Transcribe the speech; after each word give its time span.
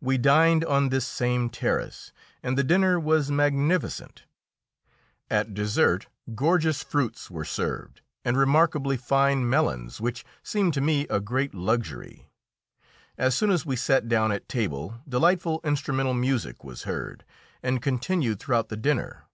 We 0.00 0.16
dined 0.16 0.64
on 0.64 0.90
this 0.90 1.04
same 1.08 1.50
terrace, 1.50 2.12
and 2.40 2.56
the 2.56 2.62
dinner 2.62 3.00
was 3.00 3.32
magnificent; 3.32 4.22
at 5.28 5.54
dessert 5.54 6.06
gorgeous 6.36 6.84
fruits 6.84 7.32
were 7.32 7.44
served, 7.44 8.00
and 8.24 8.36
remarkably 8.38 8.96
fine 8.96 9.50
melons, 9.50 10.00
which 10.00 10.24
seemed 10.44 10.72
to 10.74 10.80
me 10.80 11.08
a 11.08 11.18
great 11.18 11.52
luxury. 11.52 12.30
As 13.18 13.34
soon 13.34 13.50
as 13.50 13.66
we 13.66 13.74
sat 13.74 14.06
down 14.08 14.30
at 14.30 14.48
table 14.48 15.00
delightful 15.08 15.60
instrumental 15.64 16.14
music 16.14 16.62
was 16.62 16.84
heard, 16.84 17.24
and 17.60 17.82
continued 17.82 18.38
throughout 18.38 18.68
the 18.68 18.76
dinner. 18.76 19.24